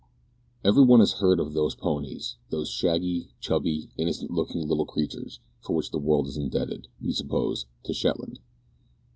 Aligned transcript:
Every 0.63 0.81
one 0.83 0.99
has 0.99 1.19
heard 1.19 1.39
of 1.39 1.53
those 1.53 1.75
ponies 1.75 2.37
those 2.49 2.71
shaggy, 2.71 3.29
chubby, 3.39 3.91
innocent 3.97 4.31
looking 4.31 4.67
little 4.67 4.87
creatures 4.87 5.39
for 5.59 5.75
which 5.75 5.91
the 5.91 5.99
world 5.99 6.25
is 6.25 6.37
indebted, 6.37 6.87
we 6.99 7.11
suppose, 7.11 7.67
to 7.83 7.93
Shetland. 7.93 8.39